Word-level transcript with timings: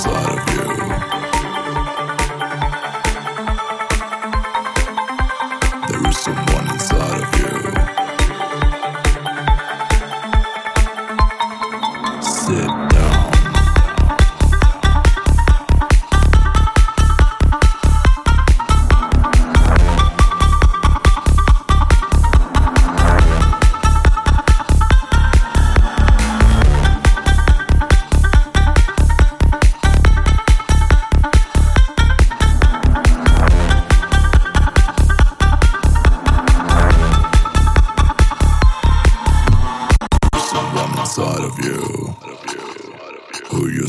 side. 0.00 0.29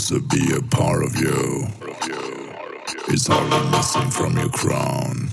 supposed 0.01 0.31
to 0.31 0.37
be 0.37 0.53
a 0.53 0.61
part 0.61 1.03
of 1.03 1.15
you. 1.15 1.67
It's 3.07 3.29
all 3.29 3.69
missing 3.71 4.09
from 4.09 4.37
your 4.37 4.49
crown. 4.49 5.29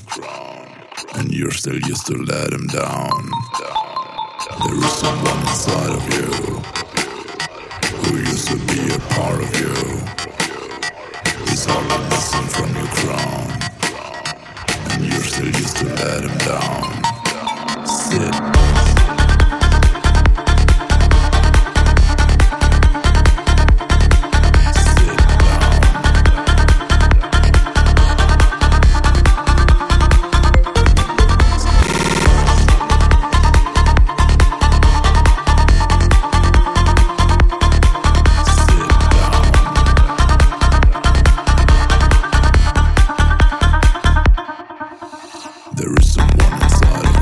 And 1.15 1.33
you're 1.33 1.51
still 1.51 1.79
used 1.79 2.07
to 2.07 2.15
let 2.15 2.53
him 2.53 2.67
down. 2.67 3.31
There 4.65 4.75
is 4.75 4.93
someone 4.93 5.41
inside 5.41 5.91
of 5.91 6.05
you 6.15 6.31
who 7.99 8.17
used 8.19 8.49
to 8.49 8.57
be 8.57 8.95
a 8.95 8.99
part 9.15 9.43
of 9.43 9.61
you. 9.61 9.75
It's 11.53 11.67
all 11.69 11.83
missing. 12.11 12.28
so 46.09 46.23
one-sided 46.23 47.18